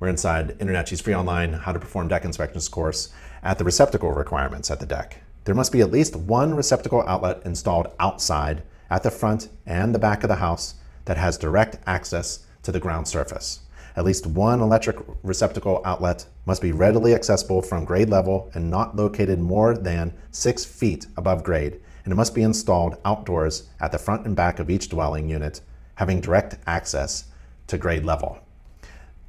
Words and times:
We're 0.00 0.08
inside 0.08 0.58
InterNACHI's 0.58 1.02
free 1.02 1.14
online 1.14 1.52
How 1.52 1.72
to 1.72 1.78
Perform 1.78 2.08
Deck 2.08 2.24
Inspections 2.24 2.70
course 2.70 3.10
at 3.42 3.58
the 3.58 3.64
receptacle 3.64 4.12
requirements 4.12 4.70
at 4.70 4.80
the 4.80 4.86
deck. 4.86 5.22
There 5.44 5.54
must 5.54 5.72
be 5.72 5.82
at 5.82 5.90
least 5.90 6.16
one 6.16 6.54
receptacle 6.54 7.04
outlet 7.06 7.42
installed 7.44 7.88
outside 8.00 8.62
at 8.88 9.02
the 9.02 9.10
front 9.10 9.50
and 9.66 9.94
the 9.94 9.98
back 9.98 10.24
of 10.24 10.28
the 10.28 10.36
house 10.36 10.76
that 11.04 11.18
has 11.18 11.36
direct 11.36 11.76
access 11.86 12.46
to 12.62 12.72
the 12.72 12.80
ground 12.80 13.08
surface. 13.08 13.60
At 13.94 14.06
least 14.06 14.26
one 14.26 14.62
electric 14.62 14.96
receptacle 15.22 15.82
outlet 15.84 16.24
must 16.46 16.62
be 16.62 16.72
readily 16.72 17.12
accessible 17.12 17.60
from 17.60 17.84
grade 17.84 18.08
level 18.08 18.50
and 18.54 18.70
not 18.70 18.96
located 18.96 19.38
more 19.38 19.76
than 19.76 20.14
six 20.30 20.64
feet 20.64 21.08
above 21.18 21.44
grade, 21.44 21.78
and 22.04 22.12
it 22.14 22.16
must 22.16 22.34
be 22.34 22.42
installed 22.42 22.96
outdoors 23.04 23.68
at 23.80 23.92
the 23.92 23.98
front 23.98 24.24
and 24.24 24.34
back 24.34 24.60
of 24.60 24.70
each 24.70 24.88
dwelling 24.88 25.28
unit, 25.28 25.60
having 25.96 26.22
direct 26.22 26.56
access 26.66 27.24
to 27.66 27.76
grade 27.76 28.06
level. 28.06 28.38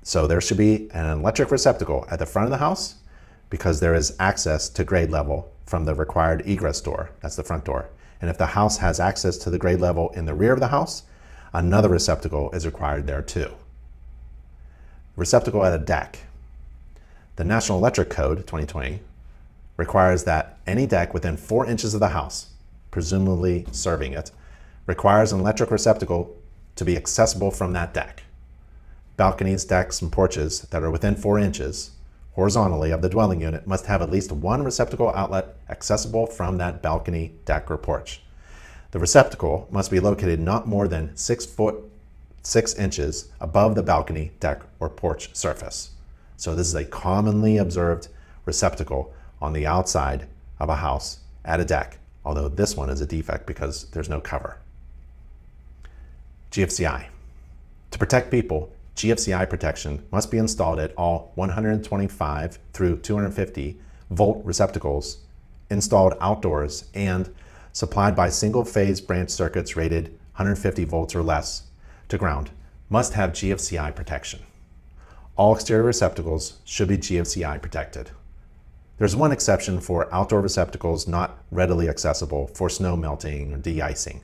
So 0.03 0.25
there 0.25 0.41
should 0.41 0.57
be 0.57 0.89
an 0.91 1.05
electric 1.05 1.51
receptacle 1.51 2.05
at 2.09 2.19
the 2.19 2.25
front 2.25 2.47
of 2.47 2.51
the 2.51 2.57
house 2.57 2.95
because 3.49 3.79
there 3.79 3.93
is 3.93 4.15
access 4.19 4.67
to 4.69 4.83
grade 4.83 5.11
level 5.11 5.51
from 5.65 5.85
the 5.85 5.93
required 5.93 6.41
egress 6.47 6.81
door. 6.81 7.11
That's 7.21 7.35
the 7.35 7.43
front 7.43 7.65
door. 7.65 7.89
And 8.19 8.29
if 8.29 8.37
the 8.37 8.47
house 8.47 8.77
has 8.77 8.99
access 8.99 9.37
to 9.37 9.49
the 9.49 9.59
grade 9.59 9.79
level 9.79 10.09
in 10.09 10.25
the 10.25 10.33
rear 10.33 10.53
of 10.53 10.59
the 10.59 10.67
house, 10.67 11.03
another 11.53 11.89
receptacle 11.89 12.51
is 12.51 12.65
required 12.65 13.05
there 13.05 13.21
too. 13.21 13.51
Receptacle 15.15 15.63
at 15.63 15.73
a 15.73 15.83
deck. 15.83 16.19
The 17.35 17.43
National 17.43 17.77
Electric 17.77 18.09
Code 18.09 18.39
2020 18.39 19.01
requires 19.77 20.23
that 20.23 20.57
any 20.65 20.85
deck 20.85 21.13
within 21.13 21.37
four 21.37 21.65
inches 21.65 21.93
of 21.93 21.99
the 21.99 22.09
house, 22.09 22.51
presumably 22.89 23.65
serving 23.71 24.13
it, 24.13 24.31
requires 24.85 25.31
an 25.31 25.39
electric 25.39 25.71
receptacle 25.71 26.35
to 26.75 26.85
be 26.85 26.97
accessible 26.97 27.51
from 27.51 27.73
that 27.73 27.93
deck 27.93 28.23
balconies, 29.21 29.65
decks, 29.65 30.01
and 30.01 30.11
porches 30.11 30.61
that 30.71 30.81
are 30.81 30.89
within 30.89 31.13
four 31.13 31.37
inches 31.37 31.91
horizontally 32.33 32.89
of 32.89 33.03
the 33.03 33.09
dwelling 33.09 33.39
unit 33.39 33.67
must 33.67 33.85
have 33.85 34.01
at 34.01 34.09
least 34.09 34.31
one 34.31 34.63
receptacle 34.63 35.11
outlet 35.13 35.55
accessible 35.69 36.25
from 36.25 36.57
that 36.57 36.81
balcony, 36.81 37.31
deck, 37.45 37.69
or 37.69 37.77
porch. 37.77 38.23
The 38.89 38.97
receptacle 38.97 39.67
must 39.69 39.91
be 39.91 39.99
located 39.99 40.39
not 40.39 40.67
more 40.67 40.87
than 40.87 41.15
six 41.15 41.45
foot 41.45 41.75
six 42.41 42.73
inches 42.73 43.29
above 43.39 43.75
the 43.75 43.83
balcony, 43.83 44.31
deck, 44.39 44.63
or 44.79 44.89
porch 44.89 45.29
surface. 45.35 45.91
So 46.35 46.55
this 46.55 46.69
is 46.69 46.73
a 46.73 46.83
commonly 46.83 47.57
observed 47.57 48.07
receptacle 48.45 49.13
on 49.39 49.53
the 49.53 49.67
outside 49.67 50.25
of 50.59 50.69
a 50.69 50.77
house 50.77 51.19
at 51.45 51.59
a 51.59 51.65
deck, 51.65 51.99
although 52.25 52.49
this 52.49 52.75
one 52.75 52.89
is 52.89 53.01
a 53.01 53.05
defect 53.05 53.45
because 53.45 53.85
there's 53.91 54.09
no 54.09 54.19
cover. 54.19 54.57
GFCI. 56.49 57.05
To 57.91 57.99
protect 57.99 58.31
people, 58.31 58.71
GFCI 58.95 59.49
protection 59.49 60.05
must 60.11 60.29
be 60.29 60.37
installed 60.37 60.79
at 60.79 60.93
all 60.95 61.31
125 61.35 62.59
through 62.73 62.97
250 62.99 63.79
volt 64.09 64.43
receptacles 64.43 65.19
installed 65.69 66.13
outdoors 66.19 66.85
and 66.93 67.33
supplied 67.71 68.15
by 68.15 68.29
single 68.29 68.65
phase 68.65 68.99
branch 68.99 69.29
circuits 69.29 69.75
rated 69.75 70.09
150 70.35 70.83
volts 70.83 71.15
or 71.15 71.23
less 71.23 71.63
to 72.09 72.17
ground 72.17 72.51
must 72.89 73.13
have 73.13 73.31
GFCI 73.31 73.95
protection. 73.95 74.41
All 75.37 75.55
exterior 75.55 75.83
receptacles 75.83 76.59
should 76.65 76.89
be 76.89 76.97
GFCI 76.97 77.61
protected. 77.61 78.11
There's 78.97 79.15
one 79.15 79.31
exception 79.31 79.79
for 79.79 80.13
outdoor 80.13 80.41
receptacles 80.41 81.07
not 81.07 81.39
readily 81.49 81.87
accessible 81.87 82.47
for 82.47 82.69
snow 82.69 82.97
melting 82.97 83.53
or 83.53 83.57
de-icing. 83.57 84.21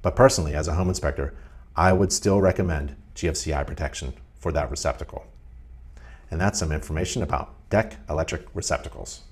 But 0.00 0.16
personally, 0.16 0.54
as 0.54 0.68
a 0.68 0.74
home 0.74 0.88
inspector, 0.88 1.34
I 1.74 1.92
would 1.92 2.12
still 2.12 2.40
recommend 2.40 2.94
GFCI 3.16 3.66
protection 3.66 4.12
for 4.38 4.52
that 4.52 4.70
receptacle. 4.70 5.26
And 6.30 6.40
that's 6.40 6.58
some 6.58 6.70
information 6.70 7.22
about 7.22 7.54
deck 7.70 7.96
electric 8.08 8.46
receptacles. 8.54 9.22